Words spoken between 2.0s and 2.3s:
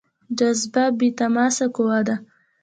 ده.